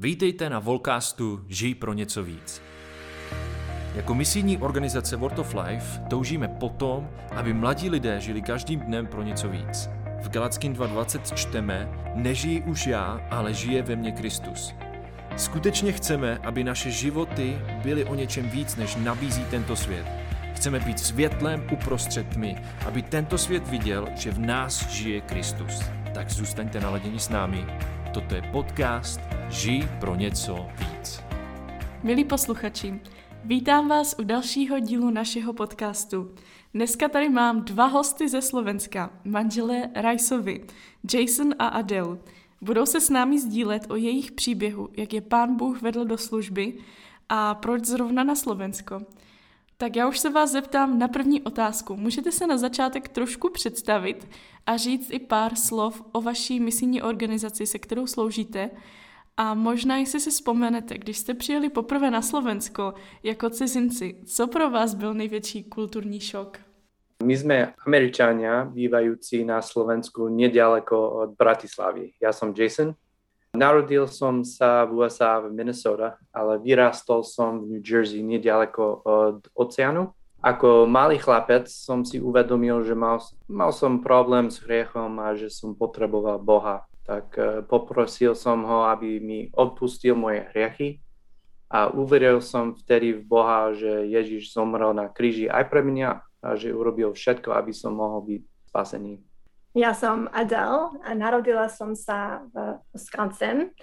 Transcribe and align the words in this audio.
Vítejte 0.00 0.50
na 0.50 0.58
Volcastu 0.58 1.44
Žij 1.48 1.74
pro 1.74 1.92
něco 1.92 2.24
víc. 2.24 2.62
Jako 3.94 4.14
misijní 4.14 4.58
organizace 4.58 5.16
World 5.16 5.38
of 5.38 5.54
Life 5.54 6.00
toužíme 6.10 6.48
potom, 6.48 7.08
aby 7.30 7.52
mladí 7.52 7.90
lidé 7.90 8.20
žili 8.20 8.42
každým 8.42 8.80
dnem 8.80 9.06
pro 9.06 9.22
něco 9.22 9.48
víc. 9.48 9.90
V 10.22 10.28
Galackým 10.28 10.74
2.20 10.74 11.34
čteme, 11.34 11.88
nežijí 12.14 12.62
už 12.62 12.86
já, 12.86 13.20
ale 13.30 13.54
žije 13.54 13.82
ve 13.82 13.96
mně 13.96 14.12
Kristus. 14.12 14.74
Skutečně 15.36 15.92
chceme, 15.92 16.38
aby 16.38 16.64
naše 16.64 16.90
životy 16.90 17.58
byly 17.82 18.04
o 18.04 18.14
něčem 18.14 18.50
víc, 18.50 18.76
než 18.76 18.96
nabízí 18.96 19.44
tento 19.50 19.76
svět. 19.76 20.06
Chceme 20.54 20.80
být 20.80 20.98
světlem 20.98 21.66
uprostřed 21.72 22.28
tmy, 22.28 22.56
aby 22.86 23.02
tento 23.02 23.38
svět 23.38 23.68
viděl, 23.68 24.08
že 24.14 24.30
v 24.30 24.38
nás 24.38 24.88
žije 24.88 25.20
Kristus. 25.20 25.82
Tak 26.14 26.30
zůstaňte 26.30 26.80
naladěni 26.80 27.18
s 27.18 27.28
námi. 27.28 27.66
Toto 28.12 28.34
je 28.34 28.42
podcast 28.42 29.27
Žij 29.50 29.88
pro 30.00 30.14
něco 30.14 30.66
víc. 30.78 31.20
Milí 32.02 32.24
posluchači, 32.24 33.00
vítám 33.44 33.88
vás 33.88 34.14
u 34.18 34.24
dalšího 34.24 34.78
dílu 34.78 35.10
našeho 35.10 35.52
podcastu. 35.52 36.34
Dneska 36.74 37.08
tady 37.08 37.28
mám 37.28 37.64
dva 37.64 37.86
hosty 37.86 38.28
ze 38.28 38.42
Slovenska, 38.42 39.10
manželé 39.24 39.88
Rajsovi, 39.94 40.64
Jason 41.14 41.54
a 41.58 41.66
Adele. 41.66 42.18
Budou 42.60 42.86
se 42.86 43.00
s 43.00 43.10
námi 43.10 43.40
sdílet 43.40 43.90
o 43.90 43.96
jejich 43.96 44.32
příběhu, 44.32 44.88
jak 44.96 45.12
je 45.12 45.20
pán 45.20 45.56
Bůh 45.56 45.82
vedl 45.82 46.04
do 46.04 46.18
služby 46.18 46.74
a 47.28 47.54
proč 47.54 47.84
zrovna 47.84 48.24
na 48.24 48.34
Slovensko. 48.34 49.00
Tak 49.76 49.96
já 49.96 50.08
už 50.08 50.18
se 50.18 50.30
vás 50.30 50.50
zeptám 50.50 50.98
na 50.98 51.08
první 51.08 51.42
otázku. 51.42 51.96
Můžete 51.96 52.32
se 52.32 52.46
na 52.46 52.56
začátek 52.56 53.08
trošku 53.08 53.50
představit 53.50 54.28
a 54.66 54.76
říct 54.76 55.10
i 55.10 55.18
pár 55.18 55.56
slov 55.56 56.02
o 56.12 56.20
vaší 56.20 56.60
misijní 56.60 57.02
organizaci, 57.02 57.66
se 57.66 57.78
kterou 57.78 58.06
sloužíte. 58.06 58.70
A 59.38 59.54
možná, 59.54 59.96
jestli 59.96 60.20
si 60.20 60.30
vzpomenete, 60.30 60.98
když 60.98 61.18
jste 61.18 61.34
přijeli 61.34 61.68
poprvé 61.70 62.10
na 62.10 62.22
Slovensko 62.22 62.94
jako 63.22 63.50
cizinci, 63.50 64.16
co 64.26 64.46
pro 64.46 64.70
vás 64.70 64.94
byl 64.94 65.14
největší 65.14 65.64
kulturní 65.64 66.20
šok? 66.20 66.58
My 67.18 67.34
sme 67.34 67.74
Američania, 67.82 68.62
bývajúci 68.70 69.42
na 69.42 69.58
Slovensku 69.58 70.30
nedaleko 70.30 70.94
od 71.10 71.30
Bratislavy. 71.34 72.14
Ja 72.22 72.30
som 72.30 72.54
Jason. 72.54 72.94
Narodil 73.58 74.06
som 74.06 74.46
sa 74.46 74.86
v 74.86 75.02
USA 75.02 75.42
v 75.42 75.50
Minnesota, 75.50 76.14
ale 76.30 76.62
vyrastol 76.62 77.26
som 77.26 77.58
v 77.58 77.74
New 77.74 77.82
Jersey 77.82 78.22
nedaleko 78.22 79.02
od 79.02 79.50
oceánu. 79.50 80.14
Ako 80.46 80.86
malý 80.86 81.18
chlapec 81.18 81.66
som 81.66 82.06
si 82.06 82.22
uvedomil, 82.22 82.86
že 82.86 82.94
mal, 82.94 83.18
mal 83.50 83.74
som 83.74 83.98
problém 83.98 84.46
s 84.46 84.62
hriechom 84.62 85.18
a 85.18 85.34
že 85.34 85.50
som 85.50 85.74
potreboval 85.74 86.38
Boha. 86.38 86.86
Tak 87.08 87.26
uh, 87.40 87.64
poprosil 87.64 88.36
som 88.36 88.68
ho, 88.68 88.84
aby 88.84 89.16
mi 89.16 89.48
odpustil 89.56 90.12
moje 90.12 90.44
hriechy 90.52 91.00
a 91.68 91.92
uveril 91.92 92.40
som 92.40 92.72
vtedy 92.76 93.16
v 93.16 93.22
Boha, 93.24 93.72
že 93.76 94.08
Ježiš 94.08 94.52
zomrel 94.56 94.92
na 94.96 95.08
kríži 95.08 95.48
aj 95.48 95.68
pre 95.68 95.84
mňa 95.84 96.10
a 96.44 96.48
že 96.56 96.72
urobil 96.72 97.12
všetko, 97.12 97.52
aby 97.52 97.72
som 97.76 97.96
mohol 97.96 98.24
byť 98.24 98.42
spasený. 98.72 99.20
Ja 99.76 99.92
som 99.92 100.32
Adele 100.32 100.96
a 101.04 101.12
narodila 101.12 101.68
som 101.68 101.92
sa 101.92 102.40
v 102.50 102.80
Wisconsin. 102.96 103.76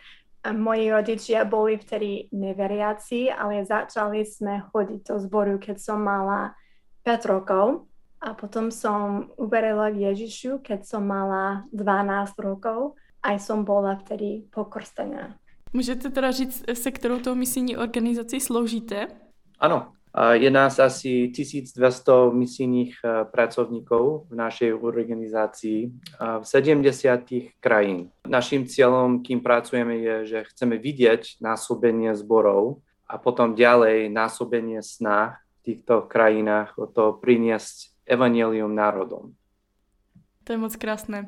Moji 0.46 0.90
rodičia 0.90 1.46
boli 1.46 1.78
vtedy 1.78 2.30
neveriaci, 2.34 3.30
ale 3.30 3.66
začali 3.66 4.26
sme 4.26 4.66
chodiť 4.74 5.02
do 5.06 5.16
zboru, 5.22 5.62
keď 5.62 5.78
som 5.78 6.02
mala 6.02 6.58
5 7.06 7.32
rokov. 7.32 7.66
A 8.18 8.34
potom 8.34 8.74
som 8.74 9.30
uverila 9.38 9.94
v 9.94 10.10
Ježišu, 10.10 10.66
keď 10.66 10.90
som 10.90 11.06
mala 11.06 11.70
12 11.70 12.34
rokov. 12.42 12.98
Aj 13.26 13.42
som 13.42 13.66
bola 13.66 13.98
vtedy 13.98 14.46
pokrstená. 14.54 15.36
Můžete 15.74 16.10
teda 16.10 16.32
říct, 16.32 16.64
se 16.74 16.92
kterou 16.92 17.20
tou 17.20 17.36
misijní 17.36 17.78
organizací 17.78 18.40
sloužíte? 18.42 19.08
Áno, 19.60 19.92
je 20.32 20.52
nás 20.52 20.80
asi 20.80 21.28
1200 21.28 22.32
misijných 22.32 22.96
e, 23.04 23.26
pracovníkov 23.26 24.32
v 24.32 24.36
našej 24.36 24.72
organizácii 24.74 25.92
v 26.40 26.46
70 26.48 27.60
krajín. 27.60 28.08
Našim 28.24 28.64
cieľom, 28.64 29.20
kým 29.20 29.44
pracujeme, 29.44 30.00
je, 30.00 30.16
že 30.26 30.40
chceme 30.56 30.80
vidieť 30.80 31.44
násobenie 31.44 32.16
zborov 32.16 32.80
a 33.12 33.20
potom 33.20 33.60
ďalej 33.60 34.08
násobenie 34.08 34.80
snah 34.80 35.36
v 35.36 35.76
týchto 35.76 36.08
krajinách 36.08 36.80
o 36.80 36.88
to 36.88 37.20
priniesť 37.20 37.92
evangelium 38.08 38.72
národom. 38.72 39.36
To 40.46 40.54
je 40.54 40.62
moc 40.62 40.78
krásné. 40.78 41.26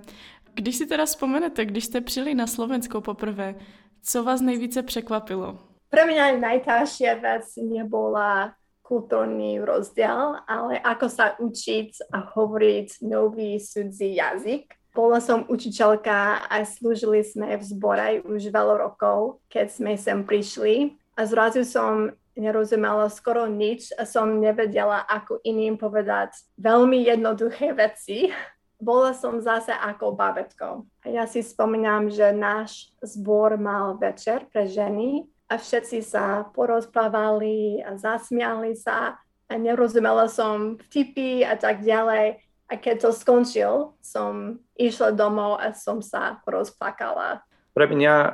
Když 0.58 0.76
si 0.76 0.86
teda 0.86 1.06
vzpomenete, 1.06 1.66
když 1.66 1.86
jste 1.86 2.02
přijeli 2.02 2.36
na 2.36 2.48
Slovensko 2.48 3.02
poprvé, 3.02 3.56
co 4.04 4.24
vás 4.24 4.42
nejvíce 4.42 4.84
překvapilo? 4.84 5.58
Pre 5.88 6.04
mňa 6.04 6.42
najťažšia 6.42 7.22
vec 7.22 7.48
nebola 7.62 8.58
kultúrny 8.82 9.62
rozdiel, 9.62 10.42
ale 10.50 10.82
ako 10.82 11.08
sa 11.08 11.38
učiť 11.40 12.10
a 12.12 12.26
hovoriť 12.34 13.06
nový 13.06 13.62
cudzí 13.62 14.18
jazyk. 14.18 14.74
Bola 14.92 15.22
som 15.22 15.46
učiteľka 15.46 16.50
a 16.50 16.66
slúžili 16.66 17.22
sme 17.22 17.56
v 17.56 17.64
zbore 17.64 18.08
už 18.26 18.50
veľa 18.50 18.82
rokov, 18.82 19.40
keď 19.54 19.68
sme 19.70 19.94
sem 19.94 20.26
prišli 20.26 20.98
a 21.16 21.24
zrazu 21.30 21.62
som 21.64 22.10
nerozumela 22.34 23.08
skoro 23.14 23.46
nič 23.46 23.94
a 23.94 24.10
som 24.10 24.42
nevedela, 24.42 25.06
ako 25.06 25.38
iným 25.46 25.78
povedať 25.78 26.34
veľmi 26.58 27.06
jednoduché 27.06 27.78
veci. 27.78 28.34
Bola 28.78 29.10
som 29.18 29.42
zase 29.42 29.74
ako 29.74 30.14
babetko. 30.14 30.86
A 31.02 31.06
ja 31.10 31.26
si 31.26 31.42
spomínam, 31.42 32.14
že 32.14 32.30
náš 32.30 32.94
zbor 33.02 33.58
mal 33.58 33.98
večer 33.98 34.46
pre 34.54 34.70
ženy 34.70 35.26
a 35.50 35.58
všetci 35.58 36.06
sa 36.06 36.46
porozprávali 36.54 37.82
a 37.82 37.98
zasmiali 37.98 38.78
sa 38.78 39.18
a 39.48 39.54
nerozumela 39.58 40.30
som 40.30 40.78
vtipy 40.78 41.42
a 41.42 41.58
tak 41.58 41.82
ďalej. 41.82 42.44
A 42.68 42.74
keď 42.76 43.08
to 43.08 43.12
skončil, 43.16 43.96
som 44.04 44.60
išla 44.76 45.16
domov 45.16 45.58
a 45.58 45.72
som 45.72 46.04
sa 46.04 46.44
rozplakala. 46.44 47.42
Pre 47.72 47.86
mňa 47.88 48.16
uh, 48.20 48.34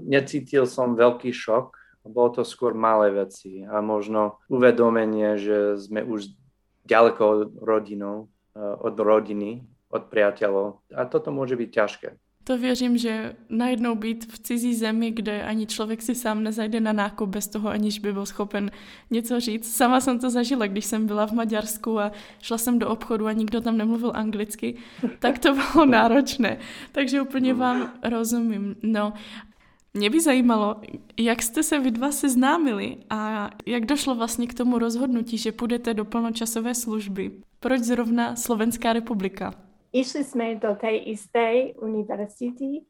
necítil 0.00 0.64
som 0.64 0.96
veľký 0.96 1.30
šok, 1.30 1.76
bolo 2.08 2.40
to 2.40 2.42
skôr 2.48 2.72
malé 2.72 3.12
veci 3.12 3.60
a 3.68 3.84
možno 3.84 4.40
uvedomenie, 4.48 5.36
že 5.36 5.76
sme 5.76 6.00
už 6.00 6.32
ďaleko 6.88 7.22
od 7.22 7.40
rodinou, 7.60 8.32
od 8.56 8.96
rodiny, 8.98 9.64
od 9.90 10.08
priateľov. 10.12 10.80
A 10.94 11.04
toto 11.04 11.32
môže 11.32 11.56
byť 11.56 11.70
ťažké. 11.70 12.08
To 12.48 12.58
věřím, 12.58 12.98
že 12.98 13.36
najednou 13.48 13.94
být 13.94 14.32
v 14.32 14.38
cizí 14.38 14.74
zemi, 14.74 15.10
kde 15.10 15.42
ani 15.42 15.66
člověk 15.66 16.02
si 16.02 16.14
sám 16.14 16.42
nezajde 16.42 16.80
na 16.80 16.92
nákup 16.92 17.28
bez 17.28 17.48
toho, 17.48 17.68
aniž 17.68 17.98
by 17.98 18.12
byl 18.12 18.26
schopen 18.26 18.70
něco 19.10 19.40
říct. 19.40 19.76
Sama 19.76 20.00
jsem 20.00 20.18
to 20.18 20.30
zažila, 20.30 20.66
když 20.66 20.84
jsem 20.84 21.06
byla 21.06 21.26
v 21.26 21.32
Maďarsku 21.32 22.00
a 22.00 22.12
šla 22.42 22.58
jsem 22.58 22.78
do 22.78 22.88
obchodu 22.88 23.26
a 23.26 23.32
nikdo 23.32 23.60
tam 23.60 23.76
nemluvil 23.76 24.12
anglicky, 24.14 24.74
tak 25.18 25.38
to 25.38 25.54
bylo 25.54 25.86
náročné. 25.98 26.58
Takže 26.92 27.20
úplně 27.22 27.54
vám 27.54 27.92
rozumím. 28.02 28.76
No, 28.82 29.12
mě 29.98 30.10
by 30.10 30.20
zajímalo, 30.20 30.80
jak 31.18 31.42
jste 31.42 31.62
se 31.62 31.78
vy 31.78 31.90
dva 31.90 32.12
seznámili 32.12 32.96
a 33.10 33.50
jak 33.66 33.86
došlo 33.86 34.14
vlastně 34.14 34.46
k 34.46 34.54
tomu 34.54 34.78
rozhodnutí, 34.78 35.38
že 35.38 35.52
půjdete 35.52 35.94
do 35.94 36.04
plnočasové 36.04 36.74
služby. 36.74 37.42
Proč 37.60 37.82
zrovna 37.82 38.36
Slovenská 38.36 38.92
republika? 38.92 39.68
išli 39.92 40.22
sme 40.24 40.46
do 40.60 40.76
tej 40.76 41.16
istej 41.16 41.80
univerzity, 41.80 42.84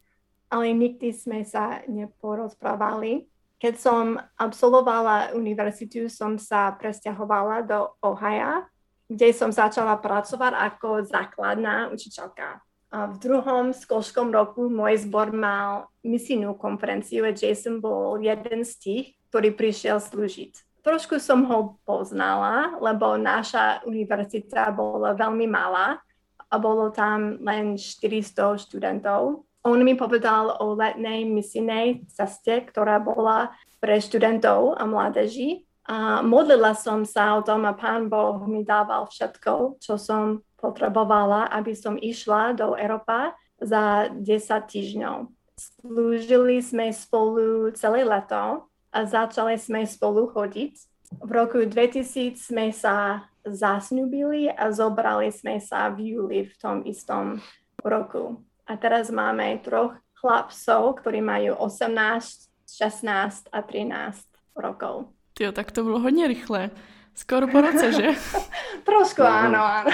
ale 0.50 0.72
nikdy 0.74 1.12
sme 1.12 1.44
sa 1.44 1.84
neporozprávali. 1.86 3.28
Keď 3.58 3.74
som 3.74 4.04
absolvovala 4.38 5.34
univerzitu, 5.34 6.06
som 6.06 6.38
sa 6.38 6.70
presťahovala 6.78 7.66
do 7.66 7.90
Ohio, 8.06 8.66
kde 9.10 9.34
som 9.34 9.50
začala 9.50 9.98
pracovať 9.98 10.52
ako 10.54 11.02
základná 11.02 11.90
učiteľka. 11.90 12.62
V 12.88 13.14
druhom 13.20 13.76
školskom 13.76 14.32
roku 14.32 14.72
môj 14.72 15.04
zbor 15.04 15.28
mal 15.28 15.92
misijnú 16.00 16.56
konferenciu 16.56 17.28
a 17.28 17.36
Jason 17.36 17.84
bol 17.84 18.16
jeden 18.16 18.64
z 18.64 18.72
tých, 18.80 19.06
ktorý 19.28 19.52
prišiel 19.52 20.00
slúžiť. 20.00 20.80
Trošku 20.80 21.20
som 21.20 21.44
ho 21.52 21.76
poznala, 21.84 22.80
lebo 22.80 23.20
naša 23.20 23.84
univerzita 23.84 24.72
bola 24.72 25.12
veľmi 25.12 25.44
malá 25.44 26.00
a 26.48 26.54
bolo 26.56 26.88
tam 26.88 27.36
len 27.44 27.76
400 27.76 28.56
študentov. 28.56 29.44
On 29.68 29.76
mi 29.84 29.92
povedal 29.92 30.56
o 30.56 30.72
letnej 30.72 31.28
misijnej 31.28 32.08
ceste, 32.08 32.64
ktorá 32.72 32.96
bola 33.04 33.52
pre 33.84 34.00
študentov 34.00 34.80
a 34.80 34.88
mládeží. 34.88 35.68
A 35.84 36.24
modlila 36.24 36.72
som 36.72 37.04
sa 37.04 37.36
o 37.36 37.44
tom 37.44 37.68
a 37.68 37.76
pán 37.76 38.08
Boh 38.08 38.48
mi 38.48 38.64
dával 38.64 39.12
všetko, 39.12 39.76
čo 39.76 40.00
som 40.00 40.40
potrebovala, 40.58 41.46
aby 41.54 41.72
som 41.72 41.94
išla 41.94 42.52
do 42.58 42.74
Európa 42.74 43.38
za 43.62 44.10
10 44.10 44.18
týždňov. 44.66 45.16
Slúžili 45.58 46.62
sme 46.62 46.90
spolu 46.94 47.70
celé 47.74 48.06
leto 48.06 48.66
a 48.94 48.98
začali 49.02 49.58
sme 49.58 49.86
spolu 49.86 50.30
chodiť. 50.30 50.74
V 51.18 51.30
roku 51.30 51.58
2000 51.64 52.36
sme 52.36 52.70
sa 52.70 53.26
zasnúbili 53.42 54.50
a 54.52 54.70
zobrali 54.70 55.32
sme 55.32 55.58
sa 55.58 55.88
v 55.88 56.14
júli 56.14 56.46
v 56.46 56.54
tom 56.60 56.76
istom 56.84 57.40
roku. 57.80 58.44
A 58.68 58.76
teraz 58.76 59.08
máme 59.08 59.58
troch 59.64 59.96
chlapcov, 60.20 61.00
ktorí 61.00 61.24
majú 61.24 61.56
18, 61.56 62.50
16 62.68 63.48
a 63.48 63.58
13 63.64 64.28
rokov. 64.58 65.10
Jo, 65.40 65.52
tak 65.52 65.72
to 65.72 65.84
bylo 65.84 65.98
hodně 65.98 66.28
rychle. 66.28 66.70
Skoro 67.14 67.48
po 67.48 67.60
roce, 67.60 67.92
že? 67.92 68.08
Trošku 68.86 69.22
Mhm. 69.22 69.30
áno, 69.30 69.58
áno. 69.58 69.90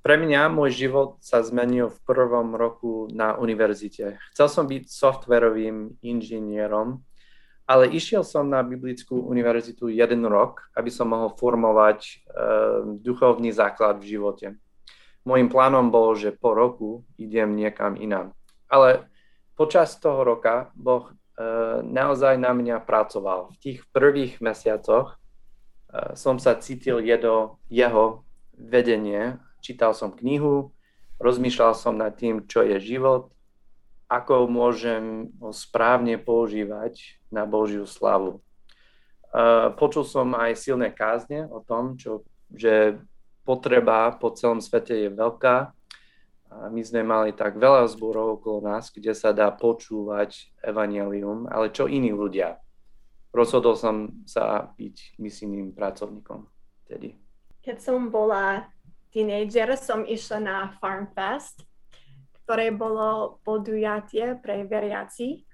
Pre 0.00 0.16
mňa 0.16 0.48
môj 0.48 0.72
život 0.72 1.20
sa 1.20 1.44
zmenil 1.44 1.92
v 1.92 1.98
prvom 2.08 2.56
roku 2.56 3.04
na 3.12 3.36
univerzite. 3.36 4.16
Chcel 4.32 4.48
som 4.48 4.64
byť 4.64 4.88
softverovým 4.88 6.00
inžinierom, 6.00 7.04
ale 7.68 7.86
išiel 7.86 8.24
som 8.24 8.48
na 8.48 8.64
Biblickú 8.64 9.20
univerzitu 9.20 9.92
jeden 9.92 10.26
rok, 10.26 10.72
aby 10.74 10.90
som 10.90 11.12
mohol 11.12 11.36
formovať 11.36 12.00
e, 12.02 12.12
duchovný 12.98 13.54
základ 13.54 14.02
v 14.02 14.18
živote. 14.18 14.46
Mojím 15.22 15.52
plánom 15.52 15.92
bolo, 15.92 16.16
že 16.16 16.32
po 16.32 16.56
roku 16.56 17.06
idem 17.20 17.54
niekam 17.54 17.94
inám. 17.94 18.32
Ale 18.66 19.06
počas 19.52 20.00
toho 20.00 20.24
roka 20.24 20.72
Boh 20.74 21.12
e, 21.12 21.14
naozaj 21.84 22.40
na 22.40 22.56
mňa 22.56 22.82
pracoval. 22.82 23.54
V 23.54 23.56
tých 23.60 23.78
prvých 23.92 24.40
mesiacoch 24.40 25.14
e, 25.92 26.16
som 26.16 26.40
sa 26.40 26.56
cítil 26.56 27.04
jedo, 27.04 27.60
jeho 27.68 28.24
vedenie. 28.56 29.36
Čítal 29.60 29.92
som 29.92 30.12
knihu, 30.12 30.72
rozmýšľal 31.20 31.72
som 31.76 31.94
nad 32.00 32.16
tým, 32.16 32.48
čo 32.48 32.64
je 32.64 32.80
život, 32.80 33.28
ako 34.10 34.50
môžem 34.50 35.30
ho 35.38 35.54
správne 35.54 36.18
používať 36.18 37.22
na 37.30 37.46
Božiu 37.46 37.86
slavu. 37.86 38.42
E, 39.30 39.70
Počul 39.78 40.02
som 40.02 40.34
aj 40.34 40.58
silné 40.58 40.90
kázne 40.90 41.46
o 41.46 41.62
tom, 41.62 41.94
čo, 41.94 42.26
že 42.50 42.98
potreba 43.46 44.10
po 44.18 44.34
celom 44.34 44.58
svete 44.58 45.06
je 45.06 45.08
veľká. 45.14 45.70
My 46.50 46.82
sme 46.82 47.06
mali 47.06 47.30
tak 47.30 47.62
veľa 47.62 47.86
zborov 47.86 48.42
okolo 48.42 48.74
nás, 48.74 48.90
kde 48.90 49.14
sa 49.14 49.30
dá 49.30 49.54
počúvať 49.54 50.50
evanelium, 50.66 51.46
ale 51.46 51.70
čo 51.70 51.86
iní 51.86 52.10
ľudia. 52.10 52.58
Rozhodol 53.30 53.78
som 53.78 54.26
sa 54.26 54.74
byť 54.74 55.22
misijným 55.22 55.70
pracovníkom 55.70 56.50
vtedy. 56.82 57.14
Keď 57.62 57.78
som 57.78 58.10
bola 58.10 58.66
teenager, 59.10 59.74
som 59.76 60.06
išla 60.06 60.38
na 60.38 60.56
Farm 60.78 61.10
Fest, 61.14 61.66
ktoré 62.46 62.74
bolo 62.74 63.38
podujatie 63.46 64.38
pre 64.42 64.66
veriaci. 64.66 65.46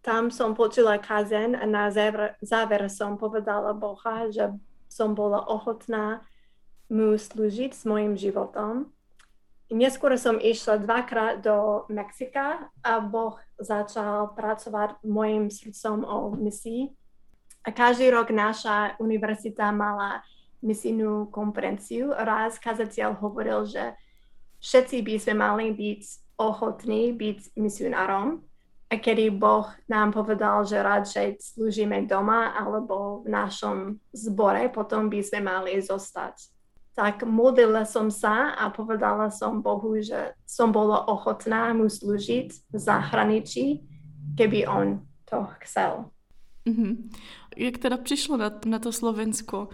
Tam 0.00 0.32
som 0.32 0.56
počula 0.56 0.96
kazen 0.96 1.54
a 1.54 1.64
na 1.68 1.92
záver, 1.92 2.34
záver 2.40 2.88
som 2.88 3.20
povedala 3.20 3.76
Boha, 3.76 4.28
že 4.32 4.48
som 4.88 5.16
bola 5.16 5.44
ochotná 5.44 6.24
mu 6.92 7.16
slúžiť 7.16 7.72
s 7.72 7.88
mojim 7.88 8.12
životom. 8.16 8.92
Neskôr 9.72 10.12
som 10.20 10.36
išla 10.36 10.84
dvakrát 10.84 11.40
do 11.40 11.88
Mexika 11.88 12.68
a 12.84 13.00
Boh 13.00 13.40
začal 13.56 14.36
pracovať 14.36 15.00
mojim 15.00 15.48
srdcom 15.48 16.04
o 16.04 16.36
misii. 16.36 16.92
A 17.64 17.72
každý 17.72 18.12
rok 18.12 18.28
naša 18.28 19.00
univerzita 19.00 19.72
mala 19.72 20.20
misijnú 20.62 21.28
konferenciu. 21.28 22.14
Raz 22.14 22.56
kazateľ 22.62 23.18
hovoril, 23.18 23.66
že 23.66 23.92
všetci 24.62 25.02
by 25.02 25.14
sme 25.18 25.34
mali 25.38 25.66
byť 25.74 26.02
ochotní 26.38 27.12
byť 27.12 27.58
misionárom. 27.58 28.40
A 28.92 29.00
kedy 29.00 29.32
Boh 29.32 29.72
nám 29.88 30.12
povedal, 30.12 30.68
že 30.68 30.76
radšej 30.80 31.40
slúžime 31.40 32.04
doma 32.04 32.52
alebo 32.52 33.24
v 33.24 33.32
našom 33.32 33.96
zbore, 34.12 34.68
potom 34.68 35.08
by 35.08 35.20
sme 35.24 35.40
mali 35.40 35.80
zostať 35.80 36.52
tak 36.92 37.24
modlila 37.24 37.84
som 37.88 38.12
sa 38.12 38.52
a 38.52 38.68
povedala 38.68 39.32
som 39.32 39.64
Bohu, 39.64 39.96
že 39.96 40.36
som 40.44 40.72
bola 40.72 41.08
ochotná 41.08 41.72
mu 41.72 41.88
slúžiť 41.88 42.48
v 42.52 42.76
zahraničí, 42.76 43.80
keby 44.36 44.68
on 44.68 45.00
to 45.24 45.48
chcel. 45.64 46.12
Mhm. 46.68 47.10
Jak 47.56 47.78
teda 47.78 47.96
přišlo 47.96 48.36
na, 48.36 48.50
na 48.64 48.78
to 48.78 48.92
Slovensko? 48.92 49.68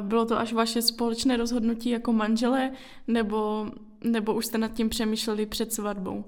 Bylo 0.00 0.24
to 0.26 0.38
až 0.38 0.52
vaše 0.52 0.82
společné 0.82 1.36
rozhodnutí 1.36 1.90
jako 1.90 2.12
manželé, 2.12 2.70
nebo, 3.06 3.66
nebo 4.04 4.34
už 4.34 4.46
jste 4.46 4.58
nad 4.58 4.72
tím 4.72 4.88
přemýšleli 4.88 5.46
před 5.46 5.72
svatbou? 5.72 6.24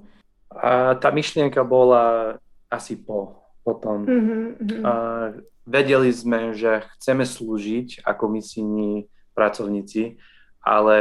A 0.57 0.95
tá 0.95 1.13
myšlienka 1.13 1.65
bola 1.65 2.37
asi 2.71 2.97
po, 2.97 3.37
potom. 3.61 4.07
Mm-hmm, 4.09 4.87
A 4.89 4.93
vedeli 5.69 6.09
sme, 6.15 6.57
že 6.57 6.81
chceme 6.97 7.29
slúžiť 7.29 8.07
ako 8.07 8.25
misijní 8.33 9.05
pracovníci, 9.37 10.17
ale 10.65 10.97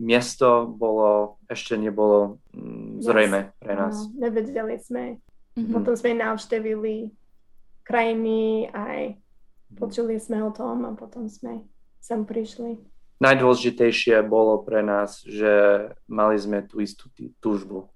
miesto 0.00 0.64
bolo, 0.70 1.36
ešte 1.50 1.76
nebolo 1.76 2.40
mm, 2.56 3.04
zrejme 3.04 3.52
pre 3.60 3.74
nás. 3.76 4.08
No, 4.16 4.30
nevedeli 4.30 4.80
sme. 4.80 5.20
Mhm. 5.60 5.72
Potom 5.76 5.92
sme 5.92 6.16
navštevili 6.16 7.12
krajiny 7.84 8.66
aj 8.72 9.20
počuli 9.78 10.18
sme 10.18 10.42
o 10.42 10.50
tom 10.50 10.86
a 10.86 10.94
potom 10.94 11.26
sme 11.30 11.62
sem 12.06 12.22
prišli. 12.22 12.78
Najdôležitejšie 13.18 14.22
bolo 14.22 14.62
pre 14.62 14.86
nás, 14.86 15.26
že 15.26 15.50
mali 16.06 16.38
sme 16.38 16.62
tú 16.62 16.78
istú 16.78 17.10
túžbu. 17.42 17.90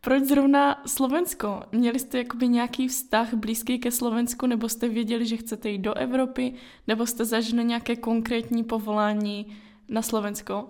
Proč 0.00 0.22
zrovna 0.24 0.84
Slovensko? 0.86 1.62
Měli 1.72 1.98
jste 1.98 2.18
jakoby 2.18 2.48
nějaký 2.48 2.88
vztah 2.88 3.34
blízký 3.34 3.78
ke 3.78 3.90
Slovensku, 3.90 4.46
nebo 4.46 4.68
jste 4.68 4.88
věděli, 4.88 5.26
že 5.26 5.36
chcete 5.36 5.68
jít 5.68 5.78
do 5.78 5.94
Evropy, 5.94 6.54
nebo 6.86 7.06
jste 7.06 7.24
zažili 7.24 7.64
nějaké 7.64 7.96
konkrétní 7.96 8.64
povolání 8.64 9.56
na 9.88 10.02
Slovensko? 10.02 10.68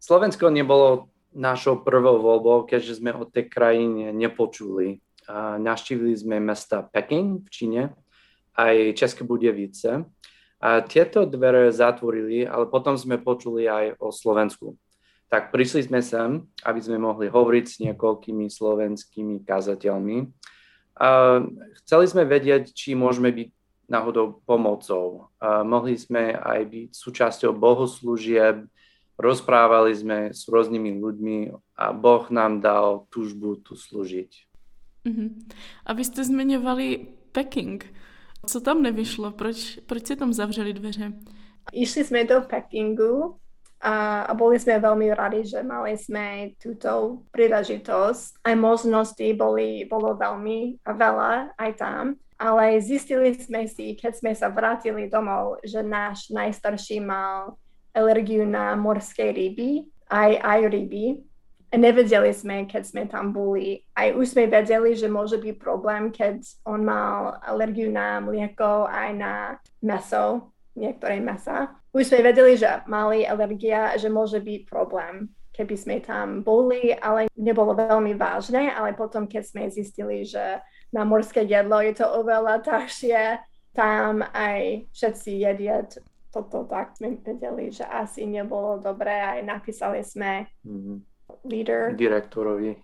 Slovensko 0.00 0.50
nebolo 0.50 1.08
našou 1.34 1.80
prvou 1.80 2.20
voľbou, 2.20 2.68
keďže 2.68 3.00
sme 3.00 3.16
o 3.16 3.24
tej 3.24 3.48
krajine 3.48 4.12
nepočuli. 4.12 5.00
A 5.28 5.56
navštívili 5.56 6.12
sme 6.12 6.36
mesta 6.40 6.82
Peking 6.82 7.40
v 7.40 7.48
Číne, 7.48 7.82
aj 8.52 8.92
České 8.98 9.24
Budevice. 9.24 10.04
A 10.62 10.78
tieto 10.86 11.26
dvere 11.26 11.74
zatvorili, 11.74 12.46
ale 12.46 12.70
potom 12.70 12.94
sme 12.94 13.18
počuli 13.18 13.66
aj 13.66 13.98
o 13.98 14.14
Slovensku. 14.14 14.78
Tak 15.26 15.50
prišli 15.50 15.90
sme 15.90 15.98
sem, 15.98 16.46
aby 16.62 16.78
sme 16.78 17.02
mohli 17.02 17.26
hovoriť 17.26 17.64
s 17.66 17.80
niekoľkými 17.82 18.46
slovenskými 18.46 19.42
kazateľmi. 19.42 20.30
A 21.02 21.42
chceli 21.82 22.06
sme 22.06 22.22
vedieť, 22.22 22.70
či 22.70 22.94
môžeme 22.94 23.34
byť 23.34 23.48
náhodou 23.90 24.38
pomocou. 24.46 25.34
A 25.42 25.66
mohli 25.66 25.98
sme 25.98 26.38
aj 26.38 26.60
byť 26.68 26.90
súčasťou 26.94 27.50
bohoslúžieb, 27.58 28.62
rozprávali 29.18 29.92
sme 29.98 30.18
s 30.30 30.46
rôznymi 30.46 31.00
ľuďmi 31.02 31.38
a 31.74 31.90
Boh 31.90 32.24
nám 32.30 32.62
dal 32.62 33.10
túžbu 33.10 33.58
tu 33.58 33.74
slúžiť. 33.74 34.30
Mhm. 35.10 35.50
A 35.86 35.90
vy 35.92 36.02
jste 36.06 36.22
zmiňovali 36.22 36.86
Peking. 37.34 37.82
Co 38.46 38.60
tam 38.60 38.82
nevyšlo? 38.82 39.30
Proč, 39.30 39.78
proč 39.86 40.06
si 40.06 40.16
tam 40.16 40.32
zavřeli 40.32 40.72
dveře? 40.72 41.12
Išli 41.72 42.02
sme 42.04 42.26
do 42.26 42.42
Pekingu 42.42 43.38
a, 43.78 44.26
a 44.26 44.32
boli 44.34 44.58
sme 44.58 44.82
veľmi 44.82 45.14
radi, 45.14 45.46
že 45.46 45.62
mali 45.62 45.94
sme 45.94 46.58
túto 46.58 47.22
príležitosť. 47.30 48.42
Aj 48.42 48.54
možnosti 48.58 49.26
boli, 49.38 49.86
bolo 49.86 50.18
veľmi 50.18 50.82
veľa 50.82 51.54
aj 51.54 51.70
tam. 51.78 52.18
Ale 52.34 52.82
zistili 52.82 53.30
sme 53.38 53.70
si, 53.70 53.94
keď 53.94 54.12
sme 54.18 54.32
sa 54.34 54.50
vrátili 54.50 55.06
domov, 55.06 55.62
že 55.62 55.78
náš 55.86 56.26
najstarší 56.34 56.98
mal 56.98 57.54
alergiu 57.94 58.42
na 58.42 58.74
morské 58.74 59.30
ryby, 59.30 59.86
aj, 60.10 60.42
aj 60.42 60.60
ryby. 60.66 61.22
Nevedeli 61.72 62.36
sme, 62.36 62.68
keď 62.68 62.82
sme 62.84 63.02
tam 63.08 63.32
boli. 63.32 63.80
Aj 63.96 64.12
už 64.12 64.36
sme 64.36 64.44
vedeli, 64.44 64.92
že 64.92 65.08
môže 65.08 65.40
byť 65.40 65.56
problém, 65.56 66.12
keď 66.12 66.44
on 66.68 66.84
mal 66.84 67.40
alergiu 67.40 67.88
na 67.88 68.20
mlieko 68.20 68.84
aj 68.84 69.10
na 69.16 69.34
meso, 69.80 70.52
niektoré 70.76 71.16
mesa. 71.24 71.72
Už 71.96 72.12
sme 72.12 72.28
vedeli, 72.28 72.60
že 72.60 72.84
mali 72.84 73.24
alergia, 73.24 73.96
že 73.96 74.12
môže 74.12 74.40
byť 74.40 74.60
problém, 74.68 75.32
keby 75.56 75.74
sme 75.76 75.96
tam 76.04 76.44
boli, 76.44 76.92
ale 76.92 77.28
nebolo 77.36 77.76
veľmi 77.76 78.16
vážne, 78.16 78.68
ale 78.72 78.92
potom, 78.92 79.28
keď 79.28 79.42
sme 79.44 79.72
zistili, 79.72 80.24
že 80.24 80.60
na 80.92 81.04
morské 81.08 81.44
jedlo 81.44 81.80
je 81.80 81.96
to 81.96 82.04
oveľa 82.04 82.64
ťažšie, 82.64 83.40
tam 83.72 84.20
aj 84.36 84.88
všetci 84.92 85.30
jedia 85.40 85.84
toto, 86.32 86.64
tak 86.64 86.96
sme 86.96 87.16
vedeli, 87.20 87.72
že 87.72 87.84
asi 87.84 88.24
nebolo 88.24 88.80
dobré, 88.80 89.20
aj 89.20 89.40
napísali 89.44 90.00
sme 90.04 90.48
Mhm. 90.64 91.11
Leader. 91.44 91.94
Direktorovi. 91.94 92.76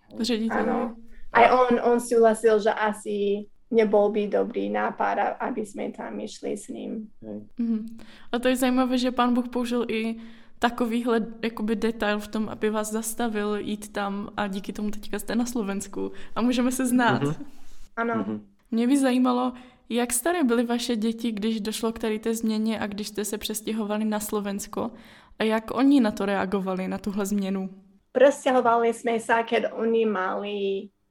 Áno. 0.51 0.97
Aj 1.33 1.47
on, 1.53 1.79
on 1.85 1.99
súhlasil, 2.01 2.59
že 2.59 2.73
asi 2.73 3.47
nebol 3.71 4.09
by 4.09 4.33
dobrý 4.33 4.73
nápad, 4.73 5.37
aby 5.41 5.63
sme 5.65 5.93
tam 5.93 6.17
išli 6.21 6.57
s 6.57 6.69
ním. 6.73 7.13
Mhm. 7.23 8.01
A 8.33 8.39
to 8.39 8.49
je 8.49 8.57
zajímavé, 8.57 8.99
že 8.99 9.13
pán 9.13 9.35
Bůh 9.35 9.49
použil 9.49 9.85
i 9.89 10.17
takovýhle 10.59 11.27
jakoby 11.43 11.77
detail 11.77 12.19
v 12.19 12.29
tom, 12.29 12.49
aby 12.49 12.71
vás 12.71 12.91
zastavil 12.93 13.57
jít 13.57 13.93
tam 13.93 14.29
a 14.37 14.47
díky 14.47 14.73
tomu 14.73 14.91
teďka 14.91 15.19
jste 15.19 15.35
na 15.35 15.47
Slovensku 15.47 16.13
a 16.35 16.43
můžeme 16.43 16.73
se 16.73 16.87
znát. 16.87 17.23
Mhm. 17.23 17.35
Áno. 17.97 18.15
Mhm. 18.15 18.41
Mě 18.71 18.87
by 18.87 18.97
zajímalo, 18.99 19.53
jak 19.89 20.13
staré 20.13 20.45
byly 20.45 20.65
vaše 20.65 20.97
děti, 20.97 21.33
když 21.33 21.61
došlo 21.61 21.93
k 21.93 21.99
tady 21.99 22.19
té 22.19 22.35
změně 22.35 22.81
a 22.81 22.87
když 22.87 23.09
jste 23.09 23.25
se 23.25 23.39
přestěhovali 23.39 24.05
na 24.05 24.21
Slovensko 24.21 24.91
a 25.39 25.45
jak 25.45 25.71
oni 25.75 26.01
na 26.01 26.11
to 26.11 26.27
reagovali, 26.27 26.89
na 26.89 26.99
tuhle 26.99 27.27
změnu? 27.27 27.71
Presťahovali 28.13 28.91
sme 28.97 29.21
sa, 29.21 29.45
keď 29.45 29.77
oni 29.77 30.03
mali 30.09 30.59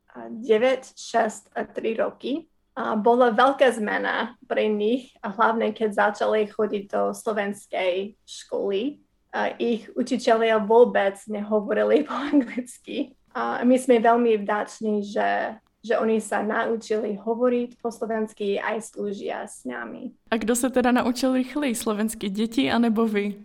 a, 0.10 0.30
9, 0.34 0.98
6 0.98 1.54
a 1.54 1.62
3 1.64 2.04
roky. 2.04 2.50
A 2.78 2.94
bola 2.94 3.34
veľká 3.34 3.74
zmena 3.74 4.38
pre 4.46 4.70
nich 4.70 5.10
a 5.26 5.34
hlavne 5.34 5.74
keď 5.74 6.14
začali 6.14 6.46
chodiť 6.46 6.84
do 6.94 7.10
slovenskej 7.10 8.14
školy. 8.22 9.02
A 9.34 9.54
ich 9.58 9.90
učiteľia 9.98 10.62
vôbec 10.62 11.18
nehovorili 11.26 12.06
po 12.06 12.14
anglicky. 12.14 13.18
A 13.34 13.66
my 13.66 13.78
sme 13.78 14.02
veľmi 14.02 14.42
vďační, 14.42 15.06
že, 15.10 15.58
že 15.86 15.94
oni 15.98 16.22
sa 16.22 16.42
naučili 16.42 17.18
hovoriť 17.18 17.78
po 17.82 17.94
slovensky 17.94 18.58
aj 18.58 18.94
slúžia 18.94 19.46
s 19.46 19.66
nami. 19.66 20.14
A 20.30 20.38
kdo 20.38 20.56
se 20.56 20.70
teda 20.70 20.92
naučil 20.92 21.34
rychleji, 21.34 21.76
slovenské 21.76 22.30
děti 22.30 22.72
anebo 22.72 23.06
vy? 23.06 23.38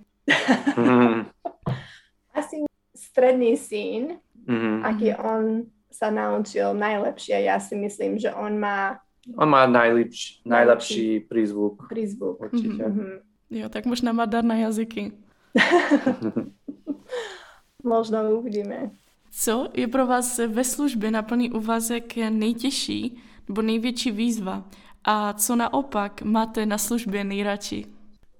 Mhm. 0.76 1.26
Asi 2.34 2.64
stredný 3.12 3.56
syn, 3.56 4.16
Mhm. 4.48 4.82
aký 4.82 5.14
on 5.14 5.68
sa 5.92 6.08
naučil 6.10 6.72
najlepšie. 6.74 7.46
Ja 7.46 7.60
si 7.60 7.76
myslím, 7.76 8.18
že 8.18 8.32
on 8.34 8.58
má 8.58 8.98
On 9.38 9.46
má 9.46 9.70
najlepší, 9.70 10.42
najlepší 10.42 11.20
prízvuk, 11.30 11.86
prízvuk. 11.86 12.42
určite. 12.42 12.82
Mhm. 12.88 13.22
Jo, 13.54 13.68
tak 13.68 13.86
možná 13.86 14.10
má 14.12 14.24
dar 14.26 14.42
na 14.42 14.54
jazyky. 14.66 15.12
Možno 17.84 18.30
uvidíme. 18.38 18.90
Co 19.30 19.68
je 19.74 19.88
pro 19.88 20.06
vás 20.06 20.38
ve 20.38 20.64
službě 20.64 21.10
na 21.10 21.22
plný 21.22 21.50
úvazek 21.50 22.16
nejtěžší 22.16 23.22
nebo 23.48 23.62
největší 23.62 24.10
výzva? 24.10 24.64
A 25.04 25.32
co 25.32 25.56
naopak 25.56 26.22
máte 26.22 26.66
na 26.66 26.78
službě 26.78 27.24
nejradši? 27.24 27.86